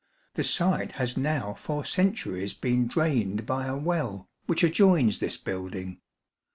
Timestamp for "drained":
2.87-3.45